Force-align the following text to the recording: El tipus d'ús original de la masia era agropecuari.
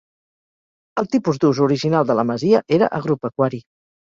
El 1.01 1.09
tipus 1.15 1.39
d'ús 1.45 1.61
original 1.67 2.09
de 2.13 2.17
la 2.21 2.25
masia 2.33 2.65
era 2.79 2.89
agropecuari. 3.03 3.63